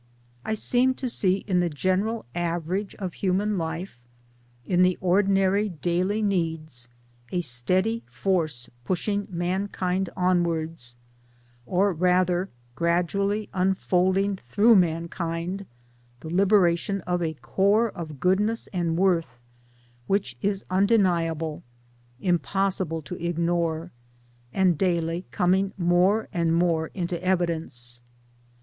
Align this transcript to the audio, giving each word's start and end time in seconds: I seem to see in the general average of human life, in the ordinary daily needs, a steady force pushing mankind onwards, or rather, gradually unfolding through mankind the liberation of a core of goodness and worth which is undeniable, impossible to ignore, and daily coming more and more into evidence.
I 0.43 0.55
seem 0.55 0.95
to 0.95 1.07
see 1.07 1.45
in 1.47 1.59
the 1.59 1.69
general 1.69 2.25
average 2.33 2.95
of 2.95 3.13
human 3.13 3.59
life, 3.59 3.99
in 4.65 4.81
the 4.81 4.97
ordinary 4.99 5.69
daily 5.69 6.23
needs, 6.23 6.87
a 7.31 7.41
steady 7.41 8.01
force 8.09 8.67
pushing 8.83 9.27
mankind 9.29 10.09
onwards, 10.17 10.95
or 11.67 11.93
rather, 11.93 12.49
gradually 12.73 13.47
unfolding 13.53 14.37
through 14.37 14.75
mankind 14.75 15.67
the 16.21 16.33
liberation 16.33 17.01
of 17.01 17.21
a 17.21 17.35
core 17.35 17.87
of 17.91 18.19
goodness 18.19 18.65
and 18.73 18.97
worth 18.97 19.39
which 20.07 20.35
is 20.41 20.65
undeniable, 20.71 21.61
impossible 22.19 23.03
to 23.03 23.23
ignore, 23.23 23.91
and 24.51 24.79
daily 24.79 25.25
coming 25.29 25.73
more 25.77 26.27
and 26.33 26.55
more 26.55 26.87
into 26.95 27.23
evidence. 27.23 28.01